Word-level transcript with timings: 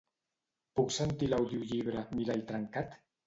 Puc 0.79 0.89
sentir 0.95 1.29
l'audiollibre 1.33 2.03
"Mirall 2.21 2.43
trencat"? 2.53 2.97